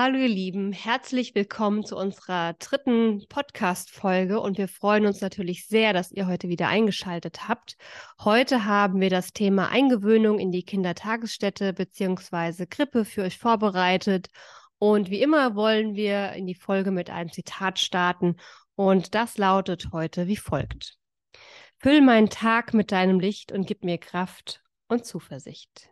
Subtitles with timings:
[0.00, 5.92] Hallo ihr Lieben, herzlich willkommen zu unserer dritten Podcast-Folge und wir freuen uns natürlich sehr,
[5.92, 7.76] dass ihr heute wieder eingeschaltet habt.
[8.20, 12.66] Heute haben wir das Thema Eingewöhnung in die Kindertagesstätte bzw.
[12.70, 14.28] Grippe für euch vorbereitet
[14.78, 18.36] und wie immer wollen wir in die Folge mit einem Zitat starten
[18.76, 20.96] und das lautet heute wie folgt.
[21.78, 25.90] Füll meinen Tag mit deinem Licht und gib mir Kraft und Zuversicht.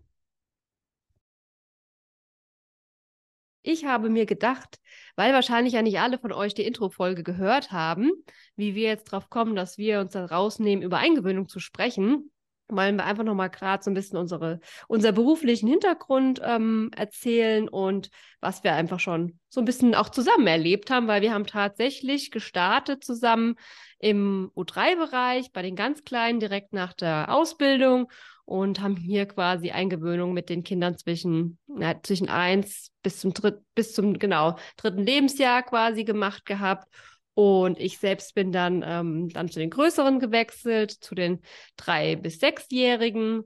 [3.69, 4.79] Ich habe mir gedacht,
[5.17, 8.13] weil wahrscheinlich ja nicht alle von euch die Intro-Folge gehört haben,
[8.55, 12.31] wie wir jetzt drauf kommen, dass wir uns da rausnehmen, über Eingewöhnung zu sprechen,
[12.69, 18.11] wollen wir einfach nochmal gerade so ein bisschen unsere, unser beruflichen Hintergrund ähm, erzählen und
[18.41, 22.31] was wir einfach schon so ein bisschen auch zusammen erlebt haben, weil wir haben tatsächlich
[22.31, 23.57] gestartet zusammen
[23.99, 28.11] im U3-Bereich bei den ganz Kleinen direkt nach der Ausbildung
[28.45, 33.59] und haben hier quasi Eingewöhnung mit den Kindern zwischen, ja, zwischen eins bis zum dritt,
[33.75, 36.89] bis zum genau dritten Lebensjahr quasi gemacht gehabt.
[37.37, 41.43] Und ich selbst bin dann, ähm, dann zu den Größeren gewechselt, zu den
[41.77, 43.43] drei- bis sechsjährigen.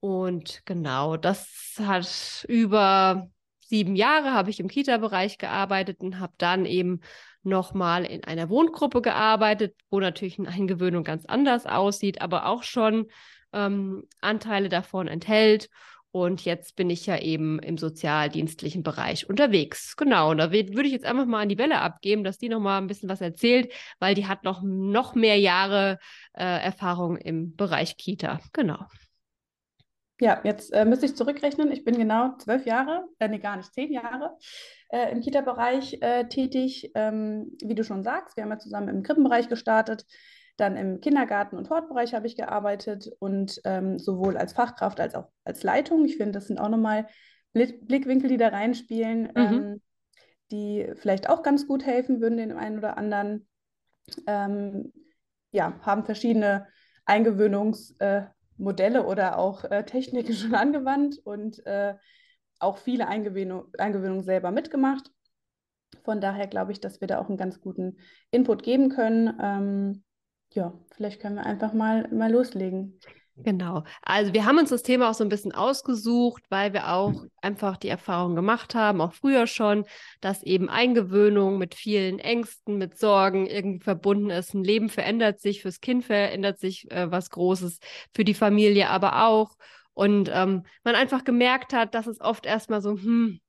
[0.00, 3.28] Und genau, das hat über
[3.60, 7.00] sieben Jahre habe ich im Kita-Bereich gearbeitet und habe dann eben
[7.42, 13.08] nochmal in einer Wohngruppe gearbeitet, wo natürlich eine Eingewöhnung ganz anders aussieht, aber auch schon
[13.52, 15.68] ähm, Anteile davon enthält.
[16.14, 19.96] Und jetzt bin ich ja eben im sozialdienstlichen Bereich unterwegs.
[19.96, 22.60] Genau, und da würde ich jetzt einfach mal an die Welle abgeben, dass die noch
[22.60, 25.98] mal ein bisschen was erzählt, weil die hat noch, noch mehr Jahre
[26.32, 28.38] äh, Erfahrung im Bereich Kita.
[28.52, 28.86] Genau.
[30.20, 31.72] Ja, jetzt äh, müsste ich zurückrechnen.
[31.72, 34.38] Ich bin genau zwölf Jahre, äh, nee, gar nicht, zehn Jahre
[34.90, 36.92] äh, im Kita-Bereich äh, tätig.
[36.94, 40.04] Ähm, wie du schon sagst, wir haben ja zusammen im Krippenbereich gestartet.
[40.56, 45.28] Dann im Kindergarten- und Hortbereich habe ich gearbeitet und ähm, sowohl als Fachkraft als auch
[45.44, 46.04] als Leitung.
[46.04, 47.06] Ich finde, das sind auch nochmal
[47.52, 49.30] Blickwinkel, die da reinspielen, mhm.
[49.34, 49.82] ähm,
[50.50, 53.48] die vielleicht auch ganz gut helfen würden, den einen oder anderen.
[54.26, 54.92] Ähm,
[55.50, 56.66] ja, haben verschiedene
[57.06, 61.94] Eingewöhnungsmodelle äh, oder auch äh, Techniken schon angewandt und äh,
[62.58, 65.10] auch viele Eingewöhnungen Eingewöhnung selber mitgemacht.
[66.04, 67.98] Von daher glaube ich, dass wir da auch einen ganz guten
[68.30, 69.38] Input geben können.
[69.40, 70.04] Ähm,
[70.52, 73.00] ja, vielleicht können wir einfach mal, mal loslegen.
[73.36, 73.82] Genau.
[74.02, 77.76] Also wir haben uns das Thema auch so ein bisschen ausgesucht, weil wir auch einfach
[77.76, 79.86] die Erfahrung gemacht haben, auch früher schon,
[80.20, 84.54] dass eben Eingewöhnung mit vielen Ängsten, mit Sorgen irgendwie verbunden ist.
[84.54, 87.80] Ein Leben verändert sich, fürs Kind verändert sich äh, was Großes,
[88.14, 89.56] für die Familie aber auch.
[89.94, 93.40] Und ähm, man einfach gemerkt hat, dass es oft erstmal so, hm,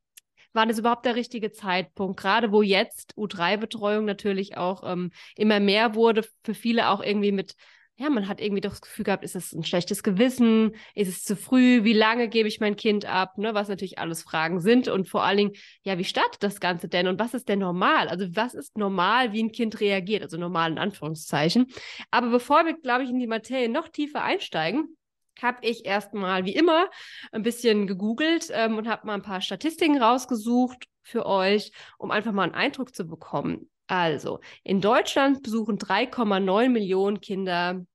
[0.56, 2.20] war das überhaupt der richtige Zeitpunkt?
[2.20, 7.56] Gerade wo jetzt U3-Betreuung natürlich auch ähm, immer mehr wurde, für viele auch irgendwie mit,
[7.98, 10.76] ja, man hat irgendwie doch das Gefühl gehabt, ist es ein schlechtes Gewissen?
[10.96, 11.84] Ist es zu früh?
[11.84, 13.38] Wie lange gebe ich mein Kind ab?
[13.38, 14.88] Ne, was natürlich alles Fragen sind.
[14.88, 15.52] Und vor allen Dingen,
[15.84, 17.08] ja, wie startet das Ganze denn?
[17.08, 18.10] Und was ist denn normal?
[18.10, 20.24] Also, was ist normal, wie ein Kind reagiert?
[20.24, 21.68] Also, normal in Anführungszeichen.
[22.12, 24.98] Aber bevor wir, glaube ich, in die Materie noch tiefer einsteigen,
[25.42, 26.90] habe ich erstmal wie immer
[27.32, 32.32] ein bisschen gegoogelt ähm, und habe mal ein paar Statistiken rausgesucht für euch, um einfach
[32.32, 33.70] mal einen Eindruck zu bekommen.
[33.88, 37.86] Also, in Deutschland besuchen 3,9 Millionen Kinder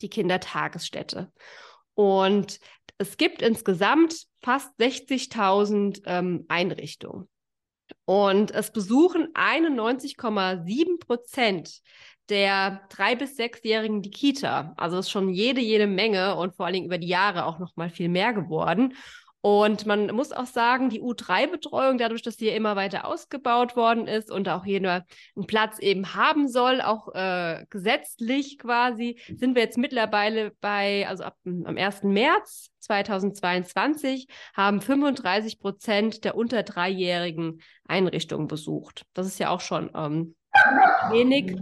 [0.00, 1.32] die Kindertagesstätte.
[1.94, 2.58] Und
[2.98, 7.28] es gibt insgesamt fast 60.000 ähm, Einrichtungen.
[8.04, 11.80] Und es besuchen 91,7 Prozent
[12.28, 14.74] der drei- bis sechsjährigen die Kita.
[14.76, 17.76] Also ist schon jede, jede Menge und vor allen Dingen über die Jahre auch noch
[17.76, 18.94] mal viel mehr geworden.
[19.40, 24.32] Und man muss auch sagen, die U3-Betreuung, dadurch, dass sie immer weiter ausgebaut worden ist
[24.32, 25.04] und auch jeder
[25.36, 31.22] einen Platz eben haben soll, auch äh, gesetzlich quasi, sind wir jetzt mittlerweile bei, also
[31.22, 32.02] ab am 1.
[32.02, 39.04] März 2022 haben 35 Prozent der unter dreijährigen Einrichtungen besucht.
[39.14, 40.34] Das ist ja auch schon ähm,
[41.10, 41.56] wenig.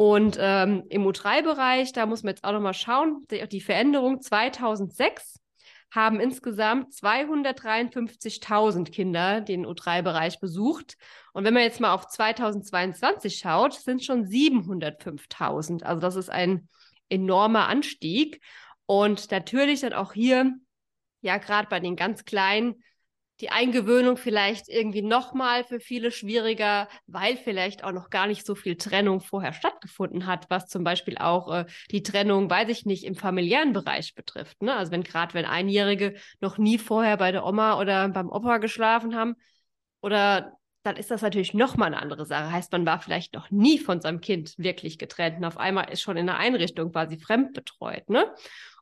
[0.00, 5.38] Und ähm, im U3-Bereich, da muss man jetzt auch nochmal schauen, die, die Veränderung 2006
[5.90, 10.96] haben insgesamt 253.000 Kinder den U3-Bereich besucht.
[11.34, 15.82] Und wenn man jetzt mal auf 2022 schaut, sind schon 705.000.
[15.82, 16.66] Also das ist ein
[17.10, 18.42] enormer Anstieg.
[18.86, 20.54] Und natürlich dann auch hier,
[21.20, 22.82] ja, gerade bei den ganz Kleinen,
[23.40, 28.54] die Eingewöhnung vielleicht irgendwie nochmal für viele schwieriger, weil vielleicht auch noch gar nicht so
[28.54, 33.04] viel Trennung vorher stattgefunden hat, was zum Beispiel auch äh, die Trennung, weiß ich nicht,
[33.04, 34.62] im familiären Bereich betrifft.
[34.62, 34.74] Ne?
[34.74, 39.16] Also wenn gerade wenn Einjährige noch nie vorher bei der Oma oder beim Opa geschlafen
[39.16, 39.36] haben
[40.02, 40.52] oder
[40.82, 42.52] dann ist das natürlich nochmal eine andere Sache.
[42.52, 46.00] Heißt, man war vielleicht noch nie von seinem Kind wirklich getrennt und auf einmal ist
[46.00, 48.08] schon in der Einrichtung quasi fremdbetreut.
[48.08, 48.26] Ne?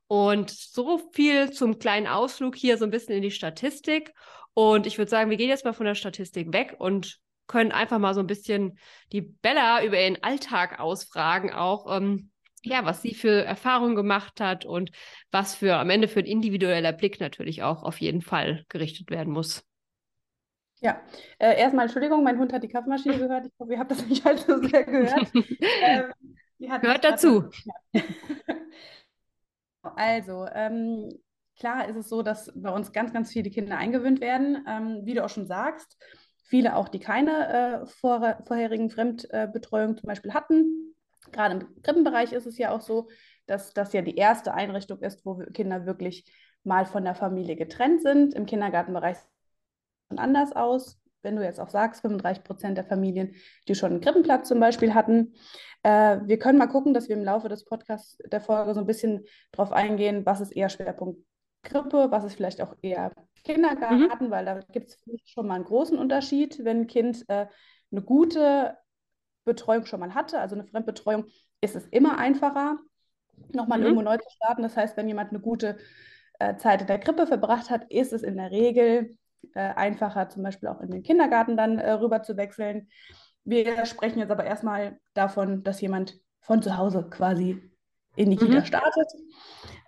[0.08, 4.14] Und so viel zum kleinen Ausflug hier so ein bisschen in die Statistik.
[4.55, 7.99] Und ich würde sagen, wir gehen jetzt mal von der Statistik weg und können einfach
[7.99, 8.78] mal so ein bisschen
[9.12, 12.31] die Bella über ihren Alltag ausfragen, auch ähm,
[12.62, 14.90] ja, was sie für Erfahrungen gemacht hat und
[15.31, 19.32] was für am Ende für ein individueller Blick natürlich auch auf jeden Fall gerichtet werden
[19.32, 19.64] muss.
[20.81, 21.00] Ja,
[21.38, 23.46] äh, erstmal Entschuldigung, mein Hund hat die Kaffeemaschine gehört.
[23.46, 25.31] Ich hoffe, ihr habt das nicht allzu sehr gehört.
[25.82, 26.12] ähm,
[26.81, 27.50] Gehört dazu.
[29.96, 31.08] Also, ähm,
[31.58, 34.64] klar ist es so, dass bei uns ganz, ganz viele Kinder eingewöhnt werden.
[34.69, 35.96] Ähm, wie du auch schon sagst,
[36.44, 40.94] viele auch, die keine äh, vor, vorherigen Fremdbetreuung zum Beispiel hatten.
[41.32, 43.08] Gerade im Krippenbereich ist es ja auch so,
[43.46, 46.25] dass das ja die erste Einrichtung ist, wo Kinder wirklich
[46.64, 48.34] mal von der Familie getrennt sind.
[48.34, 49.26] Im Kindergartenbereich sieht
[50.11, 50.99] es anders aus.
[51.23, 53.35] Wenn du jetzt auch sagst, 35 Prozent der Familien,
[53.67, 55.35] die schon einen Krippenplatz zum Beispiel hatten.
[55.82, 58.87] Äh, wir können mal gucken, dass wir im Laufe des Podcasts der Folge so ein
[58.87, 61.20] bisschen darauf eingehen, was ist eher Schwerpunkt
[61.62, 63.12] Krippe, was ist vielleicht auch eher
[63.44, 64.31] Kindergarten, mhm.
[64.31, 67.47] weil da gibt es schon mal einen großen Unterschied, wenn ein Kind äh,
[67.91, 68.76] eine gute
[69.44, 71.26] Betreuung schon mal hatte, also eine Fremdbetreuung,
[71.61, 72.79] ist es immer einfacher,
[73.53, 73.85] nochmal mhm.
[73.85, 74.62] irgendwo neu zu starten.
[74.62, 75.79] Das heißt, wenn jemand eine gute
[76.38, 79.17] äh, Zeit in der Krippe verbracht hat, ist es in der Regel
[79.55, 82.88] äh, einfacher, zum Beispiel auch in den Kindergarten dann äh, rüber zu wechseln.
[83.44, 87.62] Wir sprechen jetzt aber erstmal davon, dass jemand von zu Hause quasi
[88.17, 88.40] in die mhm.
[88.40, 89.12] Kita startet.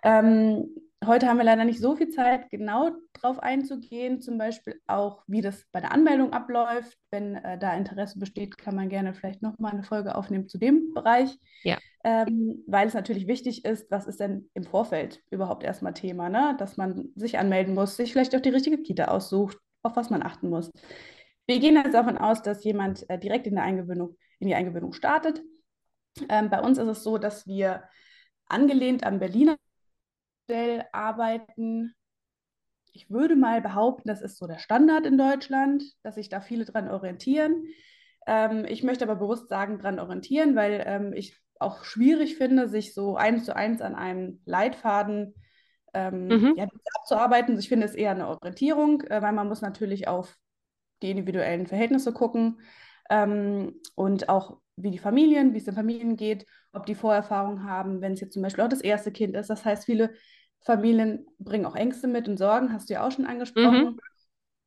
[0.03, 0.69] Ähm,
[1.05, 5.41] heute haben wir leider nicht so viel Zeit, genau darauf einzugehen, zum Beispiel auch, wie
[5.41, 6.97] das bei der Anmeldung abläuft.
[7.09, 10.93] Wenn äh, da Interesse besteht, kann man gerne vielleicht nochmal eine Folge aufnehmen zu dem
[10.93, 11.37] Bereich.
[11.63, 11.77] Ja.
[12.03, 16.55] Ähm, weil es natürlich wichtig ist, was ist denn im Vorfeld überhaupt erstmal Thema, ne?
[16.57, 20.23] dass man sich anmelden muss, sich vielleicht auch die richtige Kita aussucht, auf was man
[20.23, 20.71] achten muss.
[21.47, 24.93] Wir gehen jetzt davon aus, dass jemand äh, direkt in, der Eingewöhnung, in die Eingewöhnung
[24.93, 25.41] startet.
[26.29, 27.83] Ähm, bei uns ist es so, dass wir
[28.47, 29.57] angelehnt am Berliner
[30.47, 31.93] Modell arbeiten.
[32.93, 36.65] Ich würde mal behaupten, das ist so der Standard in Deutschland, dass sich da viele
[36.65, 37.65] dran orientieren.
[38.27, 42.93] Ähm, ich möchte aber bewusst sagen, dran orientieren, weil ähm, ich auch schwierig finde, sich
[42.93, 45.35] so eins zu eins an einem Leitfaden
[45.93, 46.53] ähm, mhm.
[46.57, 47.57] ja, abzuarbeiten.
[47.57, 50.37] Ich finde es eher eine Orientierung, äh, weil man muss natürlich auf
[51.01, 52.59] die individuellen Verhältnisse gucken
[53.11, 58.01] ähm, und auch wie die Familien, wie es den Familien geht, ob die Vorerfahrungen haben,
[58.01, 59.49] wenn es jetzt zum Beispiel auch das erste Kind ist.
[59.49, 60.13] Das heißt, viele
[60.61, 63.99] Familien bringen auch Ängste mit und Sorgen, hast du ja auch schon angesprochen.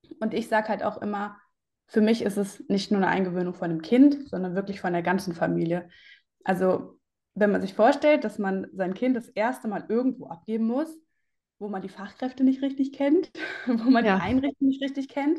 [0.04, 0.16] Mhm.
[0.20, 1.38] Und ich sage halt auch immer,
[1.86, 5.02] für mich ist es nicht nur eine Eingewöhnung von dem Kind, sondern wirklich von der
[5.02, 5.88] ganzen Familie.
[6.44, 6.98] Also
[7.34, 10.94] wenn man sich vorstellt, dass man sein Kind das erste Mal irgendwo abgeben muss,
[11.58, 13.30] wo man die Fachkräfte nicht richtig kennt,
[13.66, 14.16] wo man ja.
[14.16, 15.38] die Einrichtung nicht richtig kennt,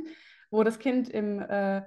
[0.49, 1.83] wo das Kind im, äh,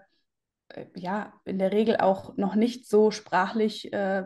[0.94, 4.24] ja, in der Regel auch noch nicht so sprachlich äh,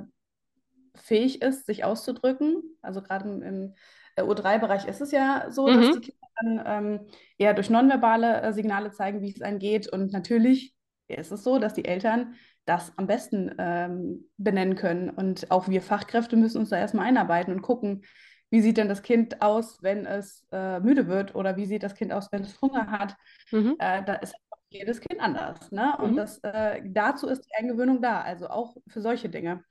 [0.94, 2.62] fähig ist, sich auszudrücken.
[2.82, 3.74] Also gerade im, im
[4.18, 5.80] U3-Bereich ist es ja so, mhm.
[5.80, 7.00] dass die Kinder dann ähm,
[7.38, 9.88] eher durch nonverbale äh, Signale zeigen, wie es einem geht.
[9.88, 10.74] Und natürlich
[11.08, 12.34] ist es so, dass die Eltern
[12.64, 15.10] das am besten ähm, benennen können.
[15.10, 18.04] Und auch wir Fachkräfte müssen uns da erstmal einarbeiten und gucken,
[18.50, 21.94] wie sieht denn das Kind aus, wenn es äh, müde wird oder wie sieht das
[21.94, 23.16] Kind aus, wenn es Hunger hat.
[23.50, 23.76] Mhm.
[23.78, 24.34] Äh, da ist
[24.72, 25.70] jedes Kind anders.
[25.70, 25.94] Ne?
[25.98, 26.04] Mhm.
[26.04, 29.64] Und das, äh, dazu ist die Eingewöhnung da, also auch für solche Dinge.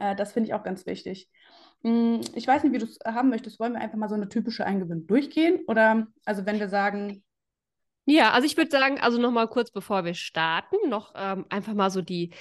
[0.00, 1.28] Äh, das finde ich auch ganz wichtig.
[1.82, 3.60] Hm, ich weiß nicht, wie du es haben möchtest.
[3.60, 5.60] Wollen wir einfach mal so eine typische Eingewöhnung durchgehen?
[5.68, 7.22] Oder also wenn wir sagen.
[8.06, 11.90] Ja, also ich würde sagen, also nochmal kurz bevor wir starten, noch ähm, einfach mal
[11.90, 12.32] so die,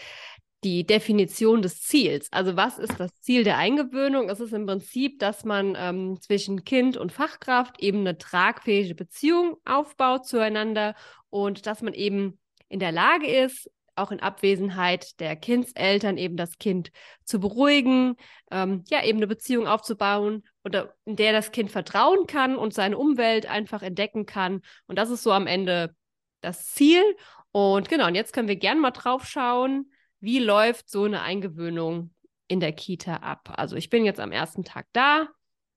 [0.66, 2.28] die Definition des Ziels.
[2.32, 4.30] Also was ist das Ziel der Eingewöhnung?
[4.30, 9.58] Es ist im Prinzip, dass man ähm, zwischen Kind und Fachkraft eben eine tragfähige Beziehung
[9.64, 10.96] aufbaut zueinander
[11.30, 16.58] und dass man eben in der Lage ist, auch in Abwesenheit der Kindseltern eben das
[16.58, 16.92] Kind
[17.24, 18.16] zu beruhigen,
[18.50, 22.98] ähm, ja, eben eine Beziehung aufzubauen oder in der das Kind vertrauen kann und seine
[22.98, 24.62] Umwelt einfach entdecken kann.
[24.88, 25.96] Und das ist so am Ende
[26.42, 27.04] das Ziel.
[27.52, 29.92] Und genau, und jetzt können wir gerne mal drauf schauen,
[30.26, 32.10] wie läuft so eine Eingewöhnung
[32.48, 33.54] in der Kita ab.
[33.56, 35.28] Also ich bin jetzt am ersten Tag da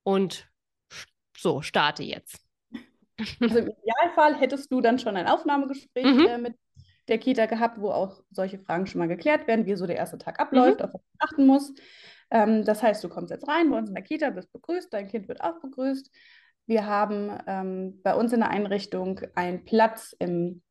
[0.03, 0.49] und
[1.37, 2.41] so starte jetzt.
[3.41, 6.27] Also im Idealfall hättest du dann schon ein Aufnahmegespräch mhm.
[6.27, 6.55] äh, mit
[7.09, 10.19] der Kita gehabt, wo auch solche Fragen schon mal geklärt werden, wie so der erste
[10.19, 10.85] Tag abläuft, mhm.
[10.85, 11.75] auf was man achten muss.
[12.31, 15.09] Ähm, das heißt, du kommst jetzt rein bei uns in der Kita, bist begrüßt, dein
[15.09, 16.11] Kind wird auch begrüßt.
[16.67, 20.63] Wir haben ähm, bei uns in der Einrichtung einen Platz im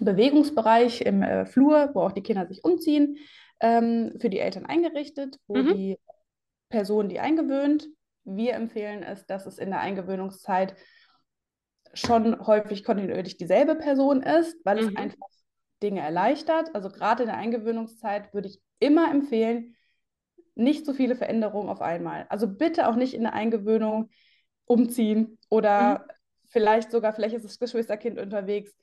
[0.00, 3.18] Bewegungsbereich, im äh, Flur, wo auch die Kinder sich umziehen,
[3.60, 5.74] ähm, für die Eltern eingerichtet, wo mhm.
[5.74, 5.98] die
[6.68, 7.88] Person, die eingewöhnt,
[8.24, 10.74] wir empfehlen es, dass es in der Eingewöhnungszeit
[11.94, 14.88] schon häufig kontinuierlich dieselbe Person ist, weil mhm.
[14.88, 15.28] es einfach
[15.82, 16.74] Dinge erleichtert.
[16.74, 19.76] Also gerade in der Eingewöhnungszeit würde ich immer empfehlen,
[20.54, 22.26] nicht so viele Veränderungen auf einmal.
[22.28, 24.10] Also bitte auch nicht in der Eingewöhnung
[24.64, 26.12] umziehen oder mhm.
[26.46, 28.74] vielleicht sogar, vielleicht ist das Geschwisterkind unterwegs.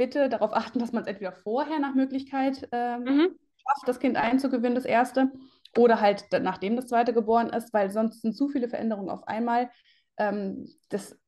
[0.00, 3.38] Bitte darauf achten, dass man es entweder vorher nach Möglichkeit ähm, mhm.
[3.56, 5.30] schafft, das Kind einzugewöhnen, das erste,
[5.76, 9.68] oder halt nachdem das zweite geboren ist, weil sonst sind zu viele Veränderungen auf einmal.
[10.16, 11.20] Ähm, das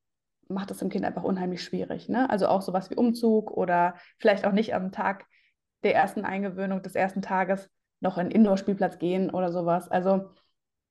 [0.47, 2.09] macht es dem Kind einfach unheimlich schwierig.
[2.09, 2.27] Ne?
[2.31, 5.27] Also auch sowas wie Umzug oder vielleicht auch nicht am Tag
[5.83, 9.87] der ersten Eingewöhnung des ersten Tages noch in den Indoor-Spielplatz gehen oder sowas.
[9.87, 10.31] Also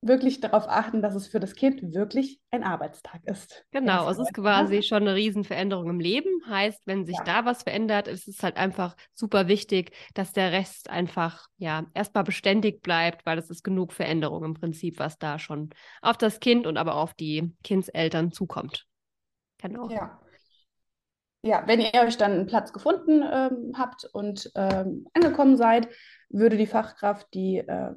[0.02, 3.64] wirklich darauf achten, dass es für das Kind wirklich ein Arbeitstag ist.
[3.70, 6.28] Genau, es ist quasi schon eine Riesenveränderung im Leben.
[6.48, 7.24] Heißt, wenn sich ja.
[7.24, 12.24] da was verändert, ist es halt einfach super wichtig, dass der Rest einfach ja erstmal
[12.24, 15.70] beständig bleibt, weil es ist genug Veränderung im Prinzip, was da schon
[16.02, 18.86] auf das Kind und aber auf die Kindseltern zukommt.
[19.58, 19.88] Genau.
[19.88, 20.18] Ja.
[21.44, 25.88] Ja, wenn ihr euch dann einen Platz gefunden ähm, habt und ähm, angekommen seid,
[26.28, 27.94] würde die Fachkraft, die äh,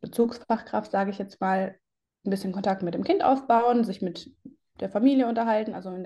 [0.00, 1.78] Bezugsfachkraft, sage ich jetzt mal,
[2.24, 4.30] ein bisschen Kontakt mit dem Kind aufbauen, sich mit
[4.80, 5.74] der Familie unterhalten.
[5.74, 5.96] Also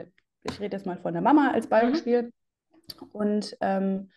[0.45, 2.23] ich rede jetzt mal von der Mama als Beispiel.
[2.23, 3.09] Mhm.
[3.13, 4.11] Und ähm,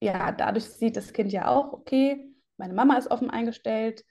[0.00, 4.04] ja, dadurch sieht das Kind ja auch, okay, meine Mama ist offen eingestellt,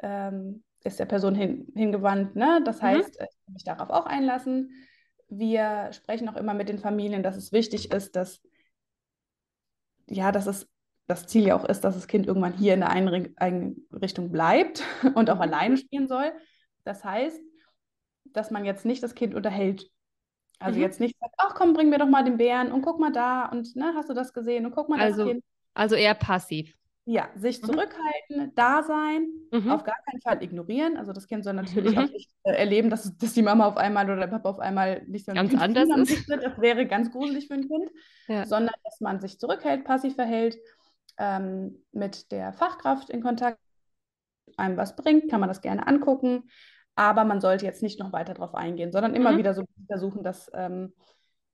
[0.00, 2.36] ähm, ist der Person hin, hingewandt.
[2.36, 2.62] Ne?
[2.64, 2.86] Das mhm.
[2.86, 4.70] heißt, ich kann mich darauf auch einlassen.
[5.28, 8.42] Wir sprechen auch immer mit den Familien, dass es wichtig ist, dass
[10.06, 10.68] ja, dass es
[11.06, 14.82] das Ziel ja auch ist, dass das Kind irgendwann hier in der Einrichtung bleibt
[15.14, 15.42] und auch mhm.
[15.42, 16.32] alleine spielen soll.
[16.84, 17.40] Das heißt,
[18.24, 19.90] dass man jetzt nicht das Kind unterhält.
[20.58, 20.82] Also mhm.
[20.82, 23.46] jetzt nicht sagt, ach komm, bring mir doch mal den Bären und guck mal da
[23.46, 25.44] und ne, hast du das gesehen und guck mal also, das Kind.
[25.74, 26.74] Also eher passiv.
[27.06, 27.66] Ja, sich mhm.
[27.66, 29.70] zurückhalten, da sein, mhm.
[29.70, 30.96] auf gar keinen Fall ignorieren.
[30.96, 34.06] Also das Kind soll natürlich auch nicht äh, erleben, dass, dass die Mama auf einmal
[34.06, 36.30] oder der Papa auf einmal nicht so ganz anders ist.
[36.30, 37.90] Das wäre ganz gruselig für ein Kind.
[38.26, 38.46] Ja.
[38.46, 40.56] Sondern dass man sich zurückhält, passiv verhält
[41.18, 43.58] ähm, mit der Fachkraft in Kontakt,
[44.56, 46.44] einem was bringt, kann man das gerne angucken.
[46.96, 49.38] Aber man sollte jetzt nicht noch weiter darauf eingehen, sondern immer mhm.
[49.38, 50.92] wieder so versuchen, dass, ähm,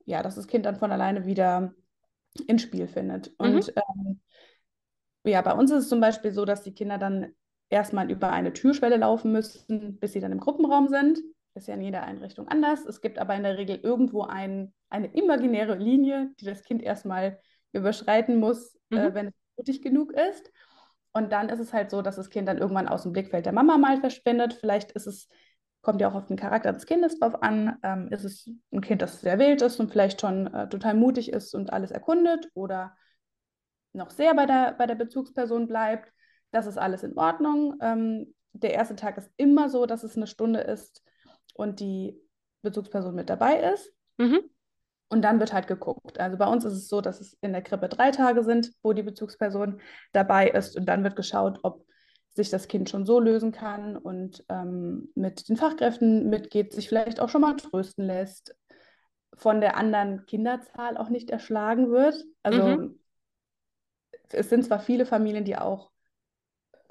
[0.05, 1.73] ja, dass das Kind dann von alleine wieder
[2.47, 3.31] ins Spiel findet.
[3.39, 3.47] Mhm.
[3.47, 4.21] Und ähm,
[5.25, 7.35] ja, bei uns ist es zum Beispiel so, dass die Kinder dann
[7.71, 11.21] erstmal über eine Türschwelle laufen müssen, bis sie dann im Gruppenraum sind.
[11.55, 12.85] Ist ja in jeder Einrichtung anders.
[12.85, 17.41] Es gibt aber in der Regel irgendwo ein, eine imaginäre Linie, die das Kind erstmal
[17.73, 18.99] überschreiten muss, äh, mhm.
[18.99, 20.51] äh, wenn es mutig genug ist.
[21.13, 23.53] Und dann ist es halt so, dass das Kind dann irgendwann aus dem Blickfeld der
[23.53, 24.55] Mama mal verschwindet.
[24.55, 25.29] Vielleicht ist es,
[25.83, 27.77] kommt ja auch auf den Charakter des Kindes drauf an.
[27.83, 31.33] Ähm, ist es ein Kind, das sehr wild ist und vielleicht schon äh, total mutig
[31.33, 32.97] ist und alles erkundet oder
[33.93, 36.13] noch sehr bei der, bei der Bezugsperson bleibt.
[36.53, 37.77] Das ist alles in Ordnung.
[37.83, 41.03] Ähm, der erste Tag ist immer so, dass es eine Stunde ist
[41.55, 42.21] und die
[42.63, 43.93] Bezugsperson mit dabei ist.
[44.17, 44.41] Mhm.
[45.11, 46.21] Und dann wird halt geguckt.
[46.21, 48.93] Also bei uns ist es so, dass es in der Krippe drei Tage sind, wo
[48.93, 49.81] die Bezugsperson
[50.13, 50.77] dabei ist.
[50.77, 51.85] Und dann wird geschaut, ob
[52.31, 57.21] sich das Kind schon so lösen kann und ähm, mit den Fachkräften mitgeht, sich vielleicht
[57.21, 58.55] auch schon mal trösten lässt,
[59.35, 62.25] von der anderen Kinderzahl auch nicht erschlagen wird.
[62.45, 63.01] Also mhm.
[64.31, 65.91] es sind zwar viele Familien, die auch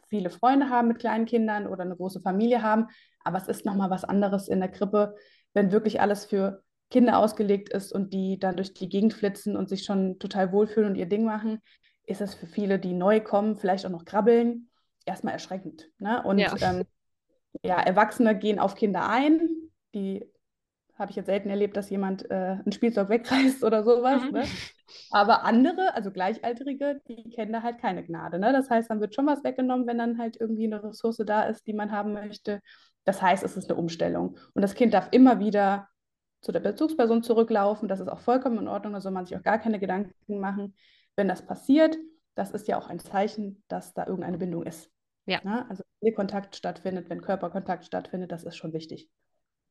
[0.10, 2.88] viele Freunde haben mit kleinen Kindern oder eine große Familie haben,
[3.24, 5.16] aber es ist nochmal was anderes in der Krippe,
[5.54, 9.70] wenn wirklich alles für Kinder ausgelegt ist und die dann durch die Gegend flitzen und
[9.70, 11.62] sich schon total wohlfühlen und ihr Ding machen,
[12.06, 14.70] ist es für viele, die neu kommen, vielleicht auch noch krabbeln,
[15.06, 15.90] erstmal erschreckend.
[16.00, 16.24] Ne?
[16.24, 16.54] Und ja.
[16.62, 16.86] Ähm,
[17.64, 19.42] ja, Erwachsene gehen auf Kinder ein.
[19.94, 20.26] Die
[20.98, 24.24] habe ich jetzt selten erlebt, dass jemand äh, ein Spielzeug wegreißt oder sowas.
[24.24, 24.32] Mhm.
[24.32, 24.44] Ne?
[25.12, 28.38] Aber andere, also Gleichaltrige, die kennen da halt keine Gnade.
[28.40, 28.52] Ne?
[28.52, 31.66] Das heißt, dann wird schon was weggenommen, wenn dann halt irgendwie eine Ressource da ist,
[31.68, 32.62] die man haben möchte.
[33.06, 34.38] Das heißt, es ist eine Umstellung.
[34.54, 35.88] Und das Kind darf immer wieder
[36.42, 37.88] zu der Bezugsperson zurücklaufen.
[37.88, 40.76] Das ist auch vollkommen in Ordnung, da soll man sich auch gar keine Gedanken machen.
[41.16, 41.98] Wenn das passiert,
[42.36, 44.90] das ist ja auch ein Zeichen, dass da irgendeine Bindung ist.
[45.26, 45.42] Ja.
[45.44, 49.10] Na, also wenn Kontakt stattfindet, wenn Körperkontakt stattfindet, das ist schon wichtig.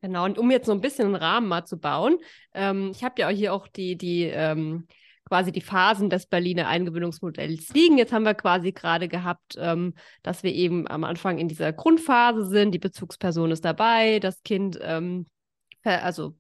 [0.01, 2.19] Genau, und um jetzt so ein bisschen einen Rahmen mal zu bauen,
[2.55, 4.87] ähm, ich habe ja hier auch die, die ähm,
[5.29, 7.99] quasi die Phasen des Berliner Eingewöhnungsmodells liegen.
[7.99, 12.47] Jetzt haben wir quasi gerade gehabt, ähm, dass wir eben am Anfang in dieser Grundphase
[12.47, 15.27] sind, die Bezugsperson ist dabei, das Kind ähm,
[15.97, 16.35] also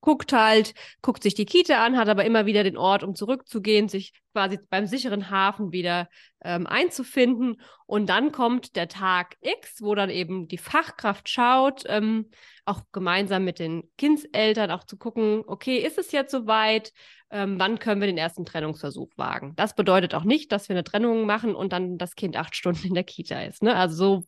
[0.00, 3.88] guckt halt, guckt sich die Kita an, hat aber immer wieder den Ort, um zurückzugehen,
[3.88, 6.08] sich quasi beim sicheren Hafen wieder
[6.42, 7.60] ähm, einzufinden.
[7.86, 12.30] Und dann kommt der Tag X, wo dann eben die Fachkraft schaut, ähm,
[12.64, 16.92] auch gemeinsam mit den Kindseltern auch zu gucken, okay, ist es jetzt soweit?
[17.32, 19.54] Ähm, wann können wir den ersten Trennungsversuch wagen?
[19.56, 22.88] Das bedeutet auch nicht, dass wir eine Trennung machen und dann das Kind acht Stunden
[22.88, 23.62] in der Kita ist.
[23.62, 23.76] Ne?
[23.76, 24.24] Also so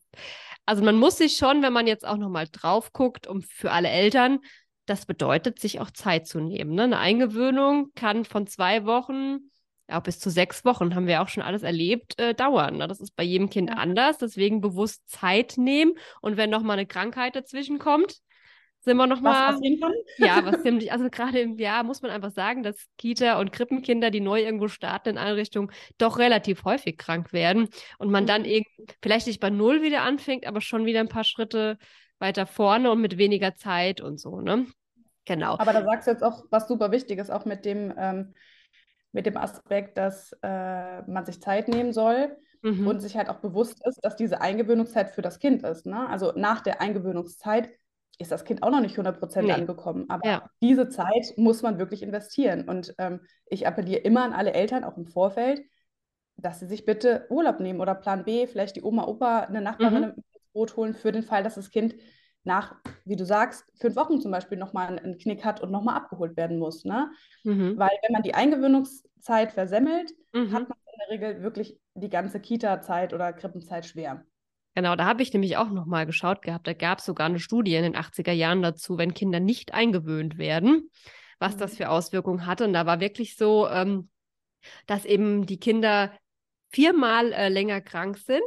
[0.66, 3.88] also man muss sich schon, wenn man jetzt auch nochmal drauf guckt, um für alle
[3.88, 4.38] Eltern,
[4.86, 6.74] das bedeutet, sich auch Zeit zu nehmen.
[6.74, 6.84] Ne?
[6.84, 9.50] Eine Eingewöhnung kann von zwei Wochen
[9.88, 12.78] ja, bis zu sechs Wochen, haben wir auch schon alles erlebt, äh, dauern.
[12.78, 12.88] Ne?
[12.88, 13.76] Das ist bei jedem Kind ja.
[13.76, 18.18] anders, deswegen bewusst Zeit nehmen und wenn noch mal eine Krankheit dazwischen kommt,
[18.82, 19.58] sind wir noch mal,
[20.18, 24.10] ja, was ziemlich, also gerade im Jahr muss man einfach sagen, dass Kita- und Krippenkinder,
[24.10, 28.28] die neu irgendwo starten in Einrichtungen, doch relativ häufig krank werden und man mhm.
[28.28, 28.66] dann eben
[29.00, 31.78] vielleicht nicht bei Null wieder anfängt, aber schon wieder ein paar Schritte
[32.18, 34.66] weiter vorne und mit weniger Zeit und so, ne?
[35.24, 35.56] Genau.
[35.58, 38.34] Aber da sagst du jetzt auch was super Wichtiges, auch mit dem, ähm,
[39.12, 42.86] mit dem Aspekt, dass äh, man sich Zeit nehmen soll mhm.
[42.88, 45.86] und sich halt auch bewusst ist, dass diese Eingewöhnungszeit für das Kind ist.
[45.86, 46.08] Ne?
[46.08, 47.70] Also nach der Eingewöhnungszeit
[48.22, 49.52] ist das Kind auch noch nicht 100% nee.
[49.52, 50.06] angekommen.
[50.08, 50.50] Aber ja.
[50.62, 52.68] diese Zeit muss man wirklich investieren.
[52.68, 55.62] Und ähm, ich appelliere immer an alle Eltern, auch im Vorfeld,
[56.36, 60.00] dass sie sich bitte Urlaub nehmen oder Plan B, vielleicht die Oma, Opa, eine Nachbarin
[60.00, 60.14] mhm.
[60.16, 61.94] ins Boot holen für den Fall, dass das Kind
[62.44, 62.74] nach,
[63.04, 66.58] wie du sagst, fünf Wochen zum Beispiel nochmal einen Knick hat und nochmal abgeholt werden
[66.58, 66.84] muss.
[66.84, 67.10] Ne?
[67.44, 67.78] Mhm.
[67.78, 70.52] Weil wenn man die Eingewöhnungszeit versemmelt, mhm.
[70.52, 74.24] hat man in der Regel wirklich die ganze Kita-Zeit oder Krippenzeit schwer.
[74.74, 76.66] Genau, da habe ich nämlich auch nochmal geschaut gehabt.
[76.66, 80.38] Da gab es sogar eine Studie in den 80er Jahren dazu, wenn Kinder nicht eingewöhnt
[80.38, 80.90] werden,
[81.38, 81.58] was mhm.
[81.58, 82.64] das für Auswirkungen hatte.
[82.64, 84.08] Und da war wirklich so, ähm,
[84.86, 86.12] dass eben die Kinder
[86.70, 88.40] viermal äh, länger krank sind.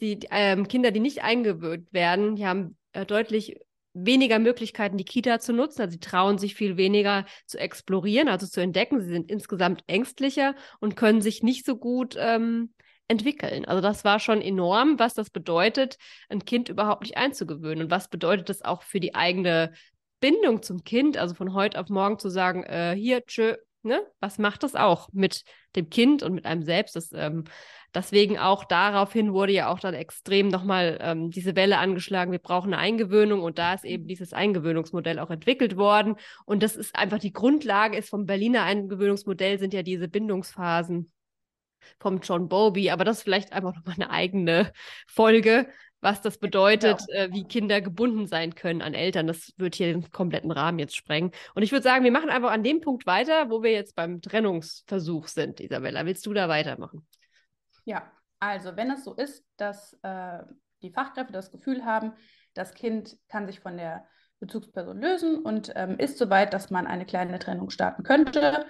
[0.00, 3.60] Die ähm, Kinder, die nicht eingewöhnt werden, die haben äh, deutlich
[3.92, 5.82] weniger Möglichkeiten, die Kita zu nutzen.
[5.82, 9.00] Also sie trauen sich viel weniger zu explorieren, also zu entdecken.
[9.00, 12.72] Sie sind insgesamt ängstlicher und können sich nicht so gut ähm,
[13.10, 13.64] entwickeln.
[13.64, 15.98] Also das war schon enorm, was das bedeutet,
[16.28, 17.84] ein Kind überhaupt nicht einzugewöhnen.
[17.84, 19.72] Und was bedeutet das auch für die eigene
[20.20, 24.00] Bindung zum Kind, also von heute auf morgen zu sagen, äh, hier, tschö, ne?
[24.20, 25.42] Was macht das auch mit
[25.74, 26.94] dem Kind und mit einem selbst?
[26.94, 27.44] Das, ähm,
[27.94, 32.72] deswegen auch daraufhin wurde ja auch dann extrem nochmal ähm, diese Welle angeschlagen, wir brauchen
[32.72, 36.14] eine Eingewöhnung und da ist eben dieses Eingewöhnungsmodell auch entwickelt worden.
[36.44, 41.10] Und das ist einfach die Grundlage ist vom Berliner Eingewöhnungsmodell sind ja diese Bindungsphasen
[41.98, 44.72] vom John Bowlby, aber das ist vielleicht einfach nochmal eine eigene
[45.06, 45.68] Folge,
[46.00, 47.24] was das bedeutet, ja.
[47.24, 49.26] äh, wie Kinder gebunden sein können an Eltern.
[49.26, 51.30] Das wird hier den kompletten Rahmen jetzt sprengen.
[51.54, 54.22] Und ich würde sagen, wir machen einfach an dem Punkt weiter, wo wir jetzt beim
[54.22, 56.06] Trennungsversuch sind, Isabella.
[56.06, 57.06] Willst du da weitermachen?
[57.84, 60.38] Ja, also wenn es so ist, dass äh,
[60.82, 62.12] die Fachkräfte das Gefühl haben,
[62.54, 64.06] das Kind kann sich von der
[64.40, 68.64] Bezugsperson lösen und ähm, ist soweit, dass man eine kleine Trennung starten könnte,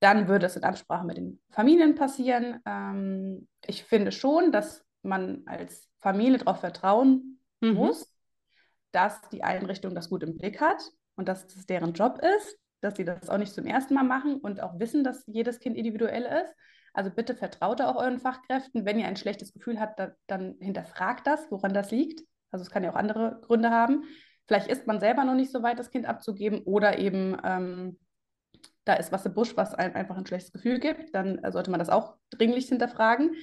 [0.00, 2.60] dann würde es in Absprache mit den Familien passieren.
[2.66, 7.74] Ähm, ich finde schon, dass man als Familie darauf vertrauen mhm.
[7.74, 8.12] muss,
[8.92, 10.82] dass die Einrichtung das gut im Blick hat
[11.16, 14.36] und dass es deren Job ist, dass sie das auch nicht zum ersten Mal machen
[14.36, 16.54] und auch wissen, dass jedes Kind individuell ist.
[16.92, 18.84] Also bitte vertraut auch euren Fachkräften.
[18.84, 22.22] Wenn ihr ein schlechtes Gefühl habt, da, dann hinterfragt das, woran das liegt.
[22.50, 24.04] Also es kann ja auch andere Gründe haben.
[24.46, 27.98] Vielleicht ist man selber noch nicht so weit, das Kind abzugeben oder eben ähm,
[28.84, 31.70] da ist was im Busch, was einem einfach ein schlechtes Gefühl gibt, dann äh, sollte
[31.70, 33.34] man das auch dringlich hinterfragen.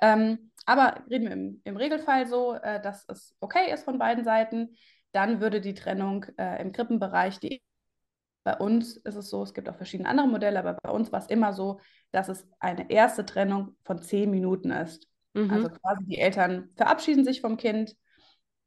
[0.00, 4.24] Ähm, aber reden wir im, im Regelfall so, äh, dass es okay ist von beiden
[4.24, 4.76] Seiten.
[5.12, 7.62] Dann würde die Trennung äh, im Krippenbereich, die
[8.42, 11.20] bei uns ist es so, es gibt auch verschiedene andere Modelle, aber bei uns war
[11.20, 11.78] es immer so,
[12.10, 15.06] dass es eine erste Trennung von zehn Minuten ist.
[15.34, 15.50] Mhm.
[15.50, 17.94] Also quasi die Eltern verabschieden sich vom Kind,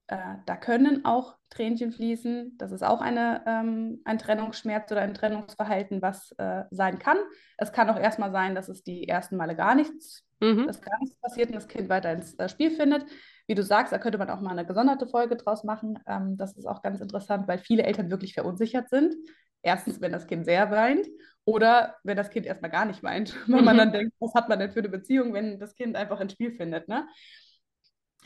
[0.07, 2.57] äh, da können auch Tränchen fließen.
[2.57, 7.17] Das ist auch eine, ähm, ein Trennungsschmerz oder ein Trennungsverhalten, was äh, sein kann.
[7.57, 10.67] Es kann auch erstmal sein, dass es die ersten Male gar nichts, mhm.
[10.67, 13.05] dass gar nichts passiert und das Kind weiter ins äh, Spiel findet.
[13.47, 15.99] Wie du sagst, da könnte man auch mal eine gesonderte Folge draus machen.
[16.07, 19.15] Ähm, das ist auch ganz interessant, weil viele Eltern wirklich verunsichert sind.
[19.61, 21.07] Erstens, wenn das Kind sehr weint
[21.45, 23.65] oder wenn das Kind erstmal gar nicht weint, weil mhm.
[23.65, 26.33] man dann denkt, was hat man denn für eine Beziehung, wenn das Kind einfach ins
[26.33, 26.89] Spiel findet.
[26.89, 27.07] Ne?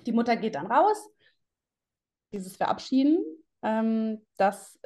[0.06, 1.10] Die Mutter geht dann raus,
[2.32, 3.24] dieses Verabschieden,
[3.64, 4.80] ähm, dass,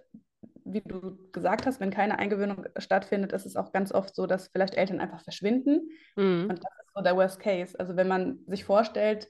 [0.64, 4.48] wie du gesagt hast, wenn keine Eingewöhnung stattfindet, ist es auch ganz oft so, dass
[4.48, 5.90] vielleicht Eltern einfach verschwinden.
[6.16, 6.48] Mhm.
[6.50, 7.80] Und das ist so der Worst Case.
[7.80, 9.28] Also wenn man sich vorstellt,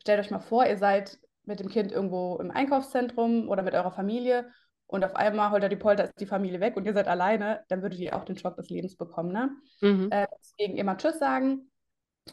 [0.00, 3.90] stellt euch mal vor, ihr seid mit dem Kind irgendwo im Einkaufszentrum oder mit eurer
[3.90, 4.50] Familie
[4.86, 7.82] und auf einmal holter die Polter ist die Familie weg und ihr seid alleine, dann
[7.82, 9.32] würdet ihr auch den Schock des Lebens bekommen.
[9.32, 9.50] Ne?
[9.80, 10.08] Mhm.
[10.10, 11.67] Äh, deswegen immer Tschüss sagen,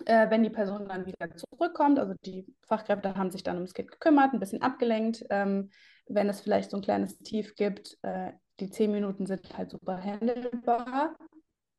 [0.07, 3.91] äh, wenn die Person dann wieder zurückkommt, also die Fachkräfte haben sich dann ums Kind
[3.91, 5.69] gekümmert, ein bisschen abgelenkt, ähm,
[6.07, 10.01] wenn es vielleicht so ein kleines Tief gibt, äh, die zehn Minuten sind halt super
[10.01, 11.15] handelbar.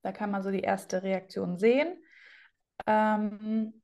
[0.02, 1.96] Da kann man so die erste Reaktion sehen.
[2.86, 3.82] Ähm,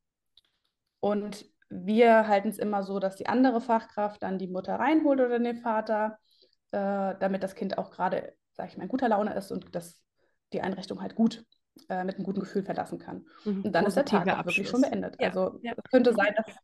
[1.01, 5.39] und wir halten es immer so, dass die andere Fachkraft dann die Mutter reinholt oder
[5.39, 6.19] den Vater,
[6.71, 10.01] äh, damit das Kind auch gerade, sage ich mal, in guter Laune ist und dass
[10.53, 11.45] die Einrichtung halt gut
[11.89, 13.27] äh, mit einem guten Gefühl verlassen kann.
[13.45, 13.63] Mhm.
[13.63, 15.17] Und dann ist der Tag auch wirklich schon beendet.
[15.21, 15.29] Ja.
[15.29, 15.73] Also ja.
[15.77, 16.55] es könnte sein, dass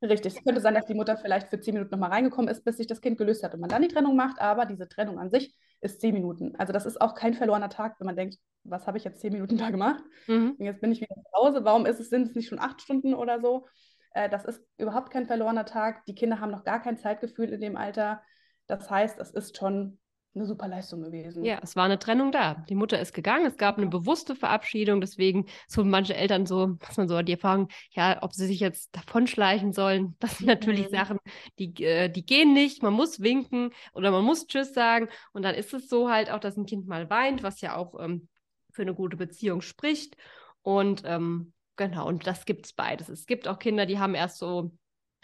[0.00, 0.36] Richtig.
[0.36, 2.86] Es könnte sein, dass die Mutter vielleicht für zehn Minuten nochmal reingekommen ist, bis sich
[2.86, 5.56] das Kind gelöst hat und man dann die Trennung macht, aber diese Trennung an sich
[5.80, 6.54] ist zehn Minuten.
[6.56, 9.32] Also das ist auch kein verlorener Tag, wenn man denkt, was habe ich jetzt zehn
[9.32, 10.04] Minuten da gemacht?
[10.28, 10.54] Mhm.
[10.58, 11.64] Jetzt bin ich wieder zu Hause.
[11.64, 13.66] Warum ist es, sind es nicht schon acht Stunden oder so?
[14.12, 16.04] Äh, das ist überhaupt kein verlorener Tag.
[16.06, 18.22] Die Kinder haben noch gar kein Zeitgefühl in dem Alter.
[18.68, 19.98] Das heißt, es ist schon
[20.34, 21.44] eine super Leistung gewesen.
[21.44, 22.54] Ja, es war eine Trennung da.
[22.68, 26.96] Die Mutter ist gegangen, es gab eine bewusste Verabschiedung, deswegen so manche Eltern so, was
[26.96, 30.94] man so die Erfahrung, ja, ob sie sich jetzt davonschleichen sollen, das sind natürlich mhm.
[30.94, 31.18] Sachen,
[31.58, 35.54] die, äh, die gehen nicht, man muss winken oder man muss Tschüss sagen und dann
[35.54, 38.28] ist es so halt auch, dass ein Kind mal weint, was ja auch ähm,
[38.70, 40.16] für eine gute Beziehung spricht
[40.62, 43.08] und ähm, genau, und das gibt es beides.
[43.08, 44.72] Es gibt auch Kinder, die haben erst so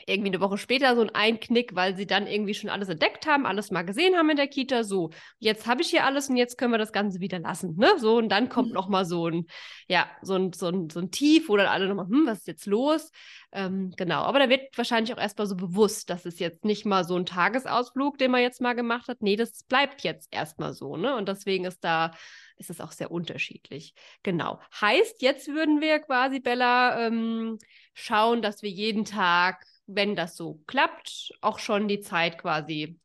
[0.06, 3.46] irgendwie eine Woche später so ein Einknick, weil sie dann irgendwie schon alles entdeckt haben,
[3.46, 4.84] alles mal gesehen haben in der Kita.
[4.84, 7.76] So, jetzt habe ich hier alles und jetzt können wir das Ganze wieder lassen.
[7.76, 7.88] Ne?
[7.98, 8.74] So, und dann kommt mhm.
[8.74, 9.46] noch mal so ein,
[9.88, 12.46] ja, so ein, so ein, so ein Tief, wo dann alle nochmal, hm, was ist
[12.46, 13.10] jetzt los?
[13.52, 17.04] Ähm, genau, aber da wird wahrscheinlich auch erstmal so bewusst, dass es jetzt nicht mal
[17.04, 19.22] so ein Tagesausflug, den man jetzt mal gemacht hat.
[19.22, 21.16] Nee, das bleibt jetzt erstmal so, ne?
[21.16, 22.12] Und deswegen ist da
[22.56, 23.94] ist es auch sehr unterschiedlich.
[24.22, 24.60] Genau.
[24.80, 27.58] Heißt, jetzt würden wir quasi, Bella, ähm,
[27.94, 33.00] schauen, dass wir jeden Tag wenn das so klappt, auch schon die Zeit quasi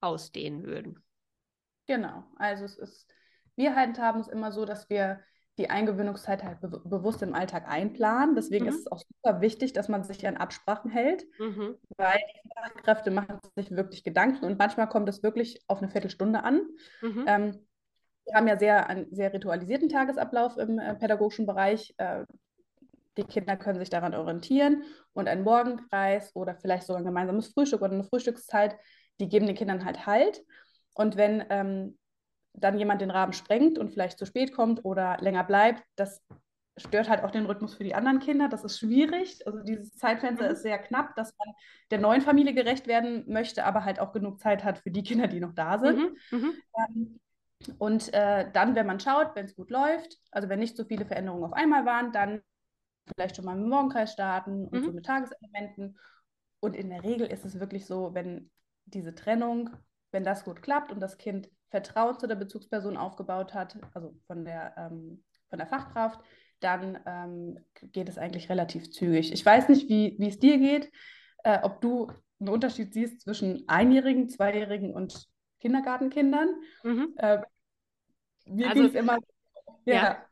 [0.00, 1.02] ausdehnen würden.
[1.86, 3.12] Genau, also es ist,
[3.56, 5.20] wir handhaben es immer so, dass wir
[5.58, 8.34] die Eingewöhnungszeit halt be bewusst im Alltag einplanen.
[8.34, 8.70] Deswegen mhm.
[8.70, 11.76] ist es auch super wichtig, dass man sich an Absprachen hält, mhm.
[11.96, 16.42] weil die Fachkräfte machen sich wirklich Gedanken und manchmal kommt es wirklich auf eine Viertelstunde
[16.42, 16.62] an.
[17.02, 17.24] Mhm.
[17.26, 17.66] Ähm,
[18.24, 21.92] wir haben ja sehr, einen sehr ritualisierten Tagesablauf im äh, pädagogischen Bereich.
[21.98, 22.24] Äh,
[23.16, 27.82] die Kinder können sich daran orientieren und ein Morgenkreis oder vielleicht sogar ein gemeinsames Frühstück
[27.82, 28.76] oder eine Frühstückszeit,
[29.20, 30.42] die geben den Kindern halt Halt.
[30.94, 31.98] Und wenn ähm,
[32.54, 36.22] dann jemand den Rahmen sprengt und vielleicht zu spät kommt oder länger bleibt, das
[36.76, 38.48] stört halt auch den Rhythmus für die anderen Kinder.
[38.48, 39.46] Das ist schwierig.
[39.46, 40.52] Also dieses Zeitfenster mhm.
[40.52, 41.54] ist sehr knapp, dass man
[41.90, 45.28] der neuen Familie gerecht werden möchte, aber halt auch genug Zeit hat für die Kinder,
[45.28, 45.98] die noch da sind.
[45.98, 46.38] Mhm.
[46.38, 46.52] Mhm.
[46.78, 47.20] Ähm,
[47.78, 51.04] und äh, dann, wenn man schaut, wenn es gut läuft, also wenn nicht so viele
[51.04, 52.42] Veränderungen auf einmal waren, dann
[53.06, 54.84] vielleicht schon mal mit dem Morgenkreis starten und mhm.
[54.84, 55.98] so mit Tageselementen.
[56.60, 58.50] Und in der Regel ist es wirklich so, wenn
[58.84, 59.70] diese Trennung,
[60.12, 64.44] wenn das gut klappt und das Kind Vertrauen zu der Bezugsperson aufgebaut hat, also von
[64.44, 66.20] der, ähm, von der Fachkraft,
[66.60, 67.58] dann ähm,
[67.92, 69.32] geht es eigentlich relativ zügig.
[69.32, 70.92] Ich weiß nicht, wie, es dir geht,
[71.44, 75.28] äh, ob du einen Unterschied siehst zwischen Einjährigen, Zweijährigen und
[75.60, 76.50] Kindergartenkindern.
[76.82, 77.14] Mhm.
[77.16, 77.38] Äh,
[78.46, 79.18] mir also, ging es immer.
[79.84, 80.26] Ja, ja.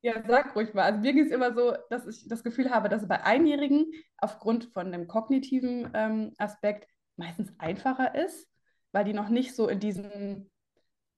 [0.00, 0.84] Ja, sag ruhig mal.
[0.84, 3.90] Also mir ging es immer so, dass ich das Gefühl habe, dass es bei Einjährigen
[4.16, 8.48] aufgrund von dem kognitiven ähm, Aspekt meistens einfacher ist,
[8.92, 10.50] weil die noch nicht so in diesen,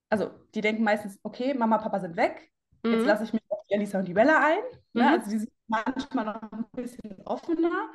[0.08, 2.50] also die denken meistens, okay, Mama, Papa sind weg,
[2.82, 2.92] mhm.
[2.92, 4.62] jetzt lasse ich mich auf die Elisa und die Bella ein.
[4.94, 4.94] Ne?
[4.94, 5.00] Mhm.
[5.00, 5.10] Ne?
[5.10, 7.90] Also die sind manchmal noch ein bisschen offener.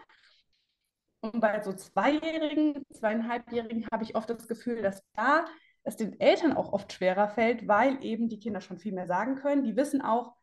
[1.22, 5.46] Und bei so Zweijährigen, Zweieinhalbjährigen habe ich oft das Gefühl, dass da
[5.82, 9.36] es den Eltern auch oft schwerer fällt, weil eben die Kinder schon viel mehr sagen
[9.36, 9.64] können.
[9.64, 10.36] Die wissen auch,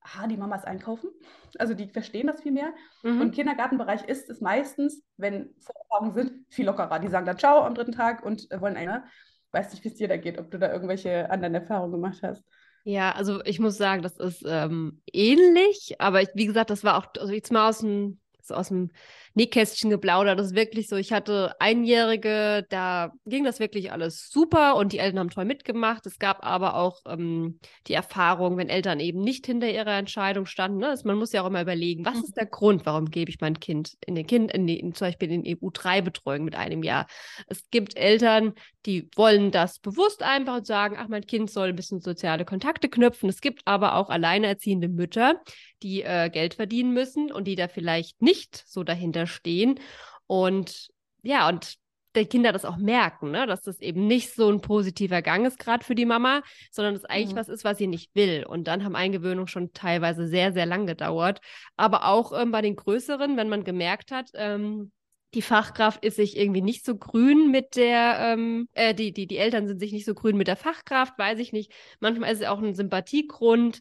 [0.00, 1.10] ah, die Mamas einkaufen.
[1.58, 2.72] Also die verstehen das viel mehr.
[3.02, 3.20] Mhm.
[3.20, 6.98] Und im Kindergartenbereich ist es meistens, wenn Vorerfahrungen sind, viel lockerer.
[6.98, 9.04] Die sagen dann Ciao am dritten Tag und äh, wollen einer.
[9.52, 12.44] Weiß nicht, wie es dir da geht, ob du da irgendwelche anderen Erfahrungen gemacht hast.
[12.84, 16.96] Ja, also ich muss sagen, das ist ähm, ähnlich, aber ich, wie gesagt, das war
[16.96, 18.90] auch, also jetzt mal aus dem, so aus dem
[19.34, 20.38] Nähkästchen geplaudert.
[20.38, 24.98] Das ist wirklich so, ich hatte Einjährige, da ging das wirklich alles super und die
[24.98, 26.04] Eltern haben toll mitgemacht.
[26.06, 30.78] Es gab aber auch ähm, die Erfahrung, wenn Eltern eben nicht hinter ihrer Entscheidung standen.
[30.78, 30.88] Ne?
[30.88, 32.24] Also man muss ja auch immer überlegen, was mhm.
[32.24, 35.08] ist der Grund, warum gebe ich mein Kind in den Kind, in, die, in zum
[35.08, 37.06] Beispiel in EU3-Betreuung mit einem Jahr.
[37.46, 38.54] Es gibt Eltern,
[38.86, 42.88] die wollen das bewusst einfach und sagen, ach, mein Kind soll ein bisschen soziale Kontakte
[42.88, 43.28] knüpfen.
[43.28, 45.40] Es gibt aber auch alleinerziehende Mütter,
[45.82, 49.80] die äh, Geld verdienen müssen und die da vielleicht nicht so dahinter stehen.
[50.26, 50.88] Und
[51.22, 51.78] ja, und
[52.16, 53.46] die Kinder das auch merken, ne?
[53.46, 57.04] dass das eben nicht so ein positiver Gang ist, gerade für die Mama, sondern es
[57.04, 57.38] eigentlich mhm.
[57.38, 58.44] was ist, was sie nicht will.
[58.44, 61.40] Und dann haben Eingewöhnungen schon teilweise sehr, sehr lang gedauert.
[61.76, 64.90] Aber auch ähm, bei den Größeren, wenn man gemerkt hat, ähm,
[65.34, 69.36] die Fachkraft ist sich irgendwie nicht so grün mit der, ähm, äh, die, die, die
[69.36, 71.72] Eltern sind sich nicht so grün mit der Fachkraft, weiß ich nicht.
[72.00, 73.80] Manchmal ist es auch ein Sympathiegrund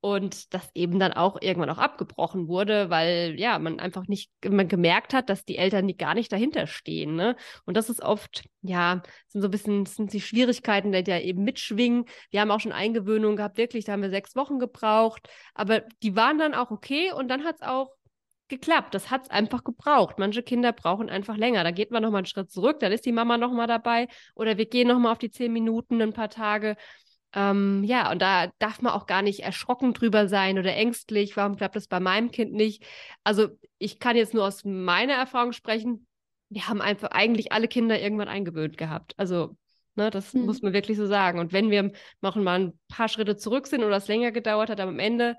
[0.00, 4.68] und das eben dann auch irgendwann auch abgebrochen wurde, weil ja, man einfach nicht man
[4.68, 7.16] gemerkt hat, dass die Eltern die gar nicht dahinter stehen.
[7.16, 7.36] Ne?
[7.64, 11.42] Und das ist oft, ja, sind so ein bisschen, sind die Schwierigkeiten, die da eben
[11.42, 12.04] mitschwingen.
[12.30, 16.14] Wir haben auch schon Eingewöhnungen gehabt, wirklich, da haben wir sechs Wochen gebraucht, aber die
[16.14, 17.90] waren dann auch okay und dann hat es auch
[18.48, 18.94] geklappt.
[18.94, 20.18] Das hat es einfach gebraucht.
[20.18, 21.64] Manche Kinder brauchen einfach länger.
[21.64, 24.66] Da geht man nochmal einen Schritt zurück, dann ist die Mama nochmal dabei oder wir
[24.66, 26.76] gehen nochmal auf die zehn Minuten, ein paar Tage.
[27.34, 31.36] Ähm, ja, und da darf man auch gar nicht erschrocken drüber sein oder ängstlich.
[31.36, 32.84] Warum klappt das bei meinem Kind nicht?
[33.24, 36.06] Also, ich kann jetzt nur aus meiner Erfahrung sprechen.
[36.48, 39.14] Wir haben einfach eigentlich alle Kinder irgendwann eingewöhnt gehabt.
[39.18, 39.56] Also,
[39.94, 40.46] ne, das hm.
[40.46, 41.38] muss man wirklich so sagen.
[41.38, 44.80] Und wenn wir machen mal ein paar Schritte zurück sind oder es länger gedauert hat,
[44.80, 45.36] aber am Ende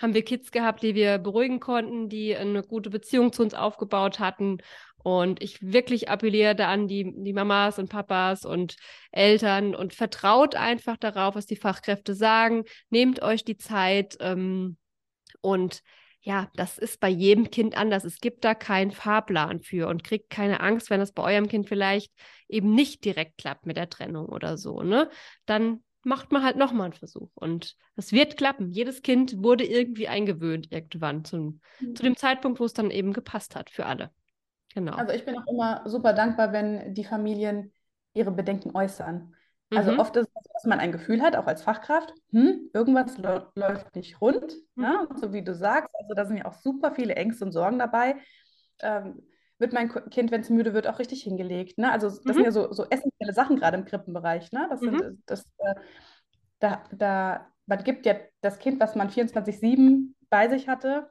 [0.00, 4.18] haben wir Kids gehabt, die wir beruhigen konnten, die eine gute Beziehung zu uns aufgebaut
[4.18, 4.58] hatten.
[5.02, 8.76] Und ich wirklich appelliere da an die, die Mamas und Papas und
[9.12, 12.64] Eltern und vertraut einfach darauf, was die Fachkräfte sagen.
[12.90, 14.76] Nehmt euch die Zeit ähm,
[15.40, 15.82] und
[16.22, 18.04] ja, das ist bei jedem Kind anders.
[18.04, 21.66] Es gibt da keinen Fahrplan für und kriegt keine Angst, wenn das bei eurem Kind
[21.66, 22.12] vielleicht
[22.46, 25.08] eben nicht direkt klappt mit der Trennung oder so, ne?
[25.46, 27.30] Dann macht man halt nochmal einen Versuch.
[27.34, 28.70] Und es wird klappen.
[28.70, 31.94] Jedes Kind wurde irgendwie eingewöhnt irgendwann zum, mhm.
[31.94, 34.10] zu dem Zeitpunkt, wo es dann eben gepasst hat für alle.
[34.74, 34.92] Genau.
[34.92, 37.72] Also ich bin auch immer super dankbar, wenn die Familien
[38.14, 39.34] ihre Bedenken äußern.
[39.72, 40.00] Also mhm.
[40.00, 44.20] oft ist es, dass man ein Gefühl hat, auch als Fachkraft, hm, irgendwas läuft nicht
[44.20, 44.82] rund, mhm.
[44.82, 45.08] ne?
[45.14, 45.94] so wie du sagst.
[45.96, 48.16] Also da sind ja auch super viele Ängste und Sorgen dabei.
[48.80, 49.22] Ähm,
[49.58, 51.78] wird mein Kind, wenn es müde wird, auch richtig hingelegt.
[51.78, 51.92] Ne?
[51.92, 52.32] Also das mhm.
[52.32, 54.50] sind ja so, so essentielle Sachen gerade im Krippenbereich.
[54.50, 54.66] Ne?
[54.70, 55.22] Das sind, mhm.
[55.26, 55.74] das, äh,
[56.58, 61.10] da, da, man gibt ja das Kind, was man 24-7 bei sich hatte,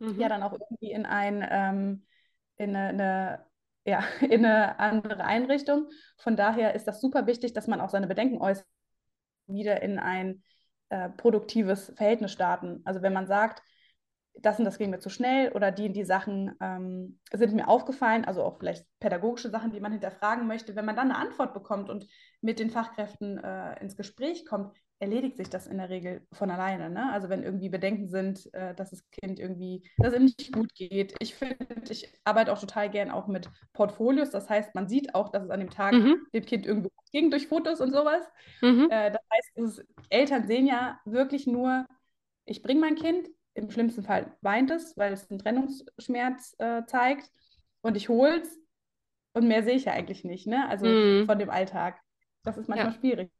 [0.00, 0.18] mhm.
[0.18, 2.06] ja dann auch irgendwie in ein, ähm,
[2.56, 3.46] in eine, eine
[3.84, 5.88] ja, in eine andere Einrichtung.
[6.18, 8.66] Von daher ist das super wichtig, dass man auch seine Bedenken äußert,
[9.46, 10.42] wieder in ein
[10.88, 12.80] äh, produktives Verhältnis starten.
[12.84, 13.62] Also wenn man sagt,
[14.40, 18.24] das und das ging mir zu schnell oder die die Sachen ähm, sind mir aufgefallen,
[18.24, 20.74] also auch vielleicht pädagogische Sachen, die man hinterfragen möchte.
[20.74, 22.06] Wenn man dann eine Antwort bekommt und
[22.40, 26.90] mit den Fachkräften äh, ins Gespräch kommt, erledigt sich das in der Regel von alleine.
[26.90, 27.12] Ne?
[27.12, 30.74] Also wenn irgendwie Bedenken sind, äh, dass das Kind irgendwie, dass es ihm nicht gut
[30.74, 31.14] geht.
[31.20, 31.56] Ich finde,
[31.90, 34.30] ich arbeite auch total gern auch mit Portfolios.
[34.30, 36.16] Das heißt, man sieht auch, dass es an dem Tag mhm.
[36.32, 38.24] dem Kind irgendwie ging durch Fotos und sowas.
[38.60, 38.88] Mhm.
[38.90, 41.86] Äh, das heißt, ist, Eltern sehen ja wirklich nur,
[42.44, 47.30] ich bringe mein Kind, im schlimmsten Fall weint es, weil es einen Trennungsschmerz äh, zeigt
[47.82, 48.58] und ich hole es
[49.32, 50.68] und mehr sehe ich ja eigentlich nicht, ne?
[50.68, 51.26] Also mhm.
[51.26, 52.00] von dem Alltag.
[52.42, 52.98] Das ist manchmal ja.
[52.98, 53.30] schwierig.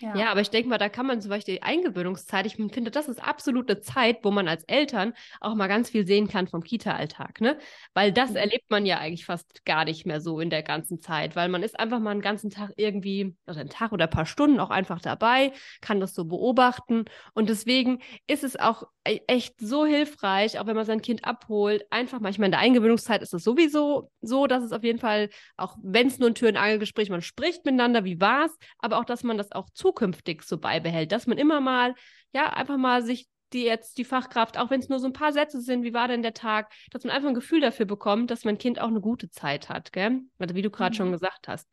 [0.00, 0.16] Ja.
[0.16, 0.30] ja.
[0.30, 3.22] aber ich denke mal, da kann man zum Beispiel die Eingewöhnungszeit, ich finde, das ist
[3.22, 7.40] absolut eine Zeit, wo man als Eltern auch mal ganz viel sehen kann vom Kita-Alltag,
[7.40, 7.58] ne?
[7.94, 8.36] Weil das mhm.
[8.36, 11.62] erlebt man ja eigentlich fast gar nicht mehr so in der ganzen Zeit, weil man
[11.62, 14.70] ist einfach mal einen ganzen Tag irgendwie, also einen Tag oder ein paar Stunden auch
[14.70, 20.66] einfach dabei, kann das so beobachten und deswegen ist es auch echt so hilfreich, auch
[20.66, 24.62] wenn man sein Kind abholt, einfach manchmal in der Eingewöhnungszeit ist es sowieso so, dass
[24.62, 28.46] es auf jeden Fall, auch wenn es nur ein Tür-und-Angel-Gespräch, man spricht miteinander, wie war
[28.46, 31.94] es, aber auch, dass man das auch zukünftig so beibehält, dass man immer mal,
[32.32, 35.32] ja, einfach mal sich die jetzt die Fachkraft, auch wenn es nur so ein paar
[35.32, 38.44] Sätze sind, wie war denn der Tag, dass man einfach ein Gefühl dafür bekommt, dass
[38.44, 40.20] mein Kind auch eine gute Zeit hat, gell?
[40.38, 40.96] Also wie du gerade mhm.
[40.96, 41.68] schon gesagt hast.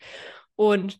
[0.55, 0.99] Und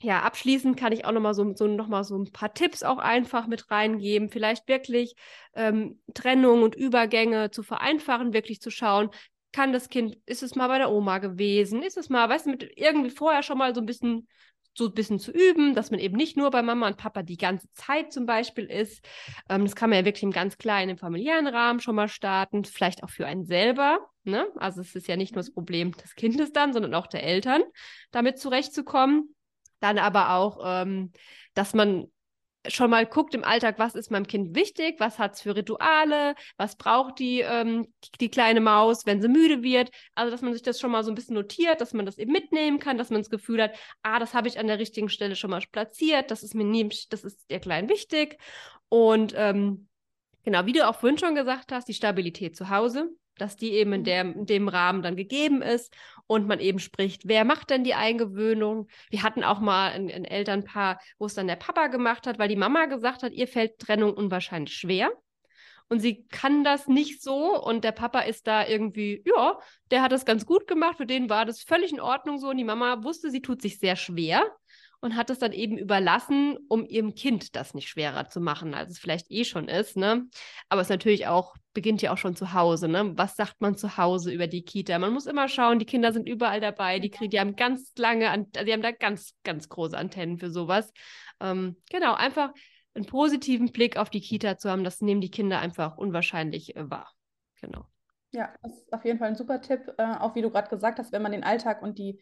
[0.00, 2.98] ja, abschließend kann ich auch nochmal so, so, noch mal so ein paar Tipps auch
[2.98, 4.30] einfach mit reingeben.
[4.30, 5.16] Vielleicht wirklich
[5.54, 9.10] ähm, Trennung und Übergänge zu vereinfachen, wirklich zu schauen,
[9.52, 11.82] kann das Kind, ist es mal bei der Oma gewesen?
[11.82, 14.28] Ist es mal, weißt du, mit irgendwie vorher schon mal so ein bisschen
[14.78, 17.36] so ein bisschen zu üben, dass man eben nicht nur bei Mama und Papa die
[17.36, 19.04] ganze Zeit zum Beispiel ist.
[19.48, 22.64] Ähm, das kann man ja wirklich im ganz kleinen, im familiären Rahmen schon mal starten,
[22.64, 23.98] vielleicht auch für einen selber.
[24.22, 24.46] Ne?
[24.56, 27.62] Also es ist ja nicht nur das Problem des Kindes dann, sondern auch der Eltern,
[28.12, 29.34] damit zurechtzukommen.
[29.80, 31.12] Dann aber auch, ähm,
[31.54, 32.08] dass man
[32.66, 36.34] schon mal guckt im Alltag, was ist meinem Kind wichtig, was hat es für Rituale,
[36.56, 39.90] was braucht die, ähm, die kleine Maus, wenn sie müde wird.
[40.14, 42.32] Also, dass man sich das schon mal so ein bisschen notiert, dass man das eben
[42.32, 45.36] mitnehmen kann, dass man das Gefühl hat, ah, das habe ich an der richtigen Stelle
[45.36, 48.38] schon mal platziert, das ist mir nie, das ist der Kleinen wichtig.
[48.88, 49.88] Und ähm,
[50.44, 53.92] genau, wie du auch vorhin schon gesagt hast, die Stabilität zu Hause, dass die eben
[53.92, 54.04] in, mhm.
[54.04, 55.94] der, in dem Rahmen dann gegeben ist
[56.26, 58.88] und man eben spricht, wer macht denn die Eingewöhnung?
[59.10, 62.48] Wir hatten auch mal ein, ein Elternpaar, wo es dann der Papa gemacht hat, weil
[62.48, 65.10] die Mama gesagt hat, ihr fällt Trennung unwahrscheinlich schwer.
[65.90, 69.58] Und sie kann das nicht so und der Papa ist da irgendwie, ja,
[69.90, 72.58] der hat das ganz gut gemacht, für den war das völlig in Ordnung so und
[72.58, 74.42] die Mama wusste, sie tut sich sehr schwer
[75.00, 78.92] und hat es dann eben überlassen, um ihrem Kind das nicht schwerer zu machen, als
[78.92, 79.96] es vielleicht eh schon ist.
[79.96, 80.26] Ne?
[80.68, 82.88] Aber es natürlich auch, beginnt ja auch schon zu Hause.
[82.88, 83.16] Ne?
[83.16, 84.98] Was sagt man zu Hause über die Kita?
[84.98, 88.46] Man muss immer schauen, die Kinder sind überall dabei, die kriegen, die haben ganz lange,
[88.64, 90.92] die haben da ganz, ganz große Antennen für sowas.
[91.40, 92.52] Ähm, genau, einfach
[92.94, 96.90] einen positiven Blick auf die Kita zu haben, das nehmen die Kinder einfach unwahrscheinlich äh,
[96.90, 97.12] wahr.
[97.60, 97.86] Genau.
[98.32, 99.80] Ja, das ist auf jeden Fall ein super Tipp.
[99.98, 102.20] Äh, auch wie du gerade gesagt hast, wenn man den Alltag und die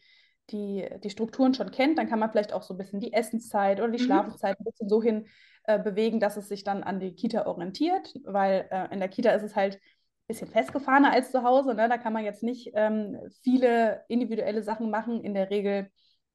[0.50, 3.80] die, die Strukturen schon kennt, dann kann man vielleicht auch so ein bisschen die Essenszeit
[3.80, 4.06] oder die mhm.
[4.06, 5.26] Schlafenszeit ein bisschen so hin
[5.66, 9.30] äh, bewegen, dass es sich dann an die Kita orientiert, weil äh, in der Kita
[9.30, 9.80] ist es halt ein
[10.28, 11.74] bisschen festgefahrener als zu Hause.
[11.74, 11.88] Ne?
[11.88, 15.22] Da kann man jetzt nicht ähm, viele individuelle Sachen machen.
[15.22, 15.90] In der Regel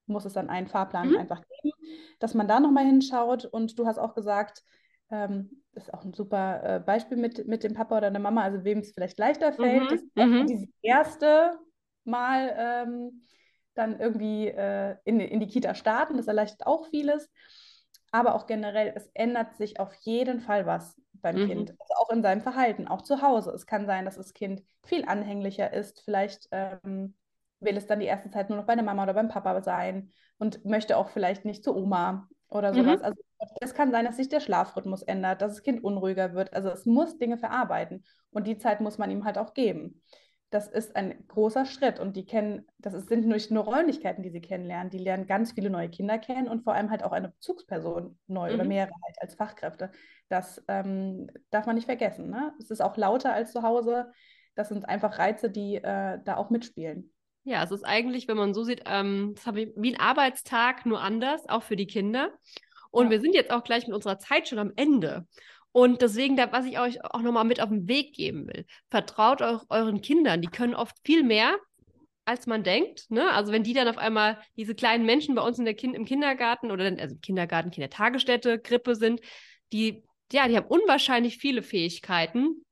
[0.05, 1.17] muss es dann einen Fahrplan mhm.
[1.17, 1.73] einfach geben,
[2.19, 3.45] dass man da nochmal hinschaut.
[3.45, 4.63] Und du hast auch gesagt,
[5.11, 8.43] ähm, das ist auch ein super äh, Beispiel mit, mit dem Papa oder der Mama,
[8.43, 10.11] also wem es vielleicht leichter fällt, mhm.
[10.15, 10.47] das mhm.
[10.47, 11.57] dieses erste
[12.03, 13.21] Mal ähm,
[13.75, 17.29] dann irgendwie äh, in, in die Kita starten, das erleichtert auch vieles.
[18.11, 21.47] Aber auch generell, es ändert sich auf jeden Fall was beim mhm.
[21.47, 23.51] Kind, also auch in seinem Verhalten, auch zu Hause.
[23.51, 27.15] Es kann sein, dass das Kind viel anhänglicher ist, vielleicht ähm,
[27.59, 30.11] will es dann die erste Zeit nur noch bei der Mama oder beim Papa sein
[30.37, 32.99] und möchte auch vielleicht nicht zur Oma oder sowas.
[32.99, 33.05] Mhm.
[33.05, 33.21] Also
[33.61, 36.53] es kann sein, dass sich der Schlafrhythmus ändert, dass das Kind unruhiger wird.
[36.53, 40.01] Also es muss Dinge verarbeiten und die Zeit muss man ihm halt auch geben.
[40.51, 44.29] Das ist ein großer Schritt und die kennen, das ist, sind nicht nur Räumlichkeiten, die
[44.29, 47.29] sie kennenlernen, die lernen ganz viele neue Kinder kennen und vor allem halt auch eine
[47.29, 48.55] Bezugsperson neu mhm.
[48.55, 49.91] oder mehrere halt als Fachkräfte.
[50.27, 52.29] Das ähm, darf man nicht vergessen.
[52.29, 52.53] Ne?
[52.59, 54.11] Es ist auch lauter als zu Hause.
[54.55, 57.13] Das sind einfach Reize, die äh, da auch mitspielen.
[57.43, 61.63] Ja, es ist eigentlich, wenn man so sieht, ähm, wie ein Arbeitstag, nur anders, auch
[61.63, 62.29] für die Kinder.
[62.91, 63.11] Und ja.
[63.11, 65.25] wir sind jetzt auch gleich mit unserer Zeit schon am Ende.
[65.71, 69.41] Und deswegen, da, was ich euch auch nochmal mit auf den Weg geben will, vertraut
[69.41, 70.41] auch euren Kindern.
[70.41, 71.57] Die können oft viel mehr,
[72.25, 73.09] als man denkt.
[73.09, 73.31] Ne?
[73.31, 76.05] Also wenn die dann auf einmal diese kleinen Menschen bei uns in der kind im
[76.05, 79.21] Kindergarten oder also im Kindergarten, Kindertagesstätte, Grippe sind,
[79.71, 82.65] die, ja, die haben unwahrscheinlich viele Fähigkeiten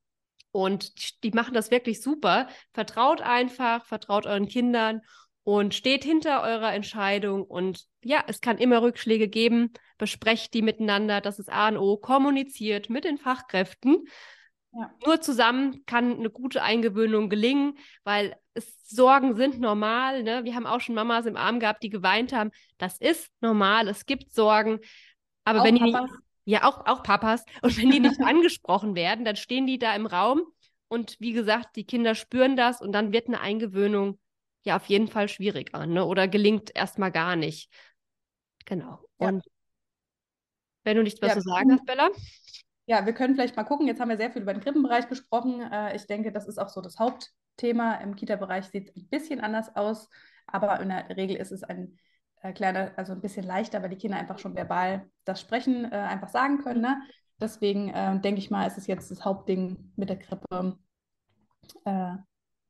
[0.51, 2.47] und die machen das wirklich super.
[2.73, 5.01] Vertraut einfach, vertraut euren Kindern
[5.49, 7.43] und steht hinter eurer Entscheidung.
[7.43, 9.73] Und ja, es kann immer Rückschläge geben.
[9.97, 11.21] Besprecht die miteinander.
[11.21, 11.97] Das ist A und O.
[11.97, 14.05] Kommuniziert mit den Fachkräften.
[14.73, 14.93] Ja.
[15.03, 20.21] Nur zusammen kann eine gute Eingewöhnung gelingen, weil es, Sorgen sind normal.
[20.21, 20.43] Ne?
[20.43, 22.51] Wir haben auch schon Mamas im Arm gehabt, die geweint haben.
[22.77, 23.87] Das ist normal.
[23.87, 24.79] Es gibt Sorgen.
[25.45, 26.11] Aber auch wenn die Papas.
[26.45, 27.43] Ja, auch, auch Papas.
[27.63, 30.43] Und wenn die nicht angesprochen werden, dann stehen die da im Raum
[30.89, 34.19] und wie gesagt, die Kinder spüren das und dann wird eine Eingewöhnung
[34.63, 36.05] ja auf jeden Fall schwieriger, ne?
[36.05, 37.71] Oder gelingt erstmal gar nicht.
[38.65, 38.99] Genau.
[39.19, 39.29] Ja.
[39.29, 39.45] Und
[40.83, 42.09] wenn du nichts mehr ja, zu sagen hast, Bella?
[42.85, 43.87] Ja, wir können vielleicht mal gucken.
[43.87, 45.61] Jetzt haben wir sehr viel über den Krippenbereich gesprochen.
[45.61, 47.95] Äh, ich denke, das ist auch so das Hauptthema.
[47.95, 50.09] Im Kita-Bereich sieht es ein bisschen anders aus,
[50.47, 51.99] aber in der Regel ist es ein
[52.41, 55.95] äh, kleiner, also ein bisschen leichter, weil die Kinder einfach schon verbal das Sprechen äh,
[55.95, 56.81] einfach sagen können.
[56.81, 57.01] Ne?
[57.39, 60.77] Deswegen äh, denke ich mal, ist es jetzt das Hauptding mit der Grippe.
[61.85, 62.15] Äh,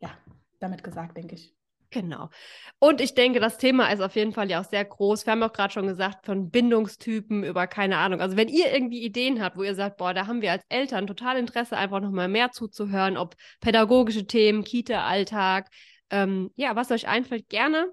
[0.02, 0.18] ja,
[0.60, 1.59] damit gesagt, denke ich.
[1.92, 2.30] Genau.
[2.78, 5.26] Und ich denke, das Thema ist auf jeden Fall ja auch sehr groß.
[5.26, 8.22] Wir haben auch gerade schon gesagt, von Bindungstypen über keine Ahnung.
[8.22, 11.08] Also wenn ihr irgendwie Ideen habt, wo ihr sagt, boah, da haben wir als Eltern
[11.08, 15.70] total Interesse, einfach nochmal mehr zuzuhören, ob pädagogische Themen, Kita-Alltag,
[16.12, 17.92] ähm, ja, was euch einfällt, gerne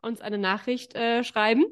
[0.00, 1.64] uns eine Nachricht äh, schreiben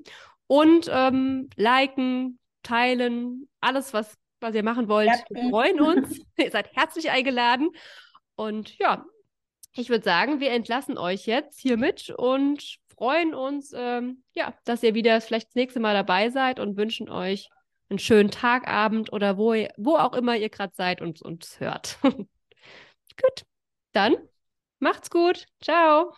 [0.46, 5.10] und ähm, liken, teilen, alles, was, was ihr machen wollt.
[5.30, 6.20] Wir freuen uns.
[6.36, 7.70] ihr seid herzlich eingeladen.
[8.34, 9.04] Und ja,
[9.76, 14.94] ich würde sagen, wir entlassen euch jetzt hiermit und freuen uns, ähm, ja, dass ihr
[14.94, 17.48] wieder vielleicht das nächste Mal dabei seid und wünschen euch
[17.88, 21.98] einen schönen Tagabend oder wo, wo auch immer ihr gerade seid und uns hört.
[22.02, 23.44] gut,
[23.92, 24.16] dann
[24.78, 25.46] macht's gut.
[25.62, 26.14] Ciao.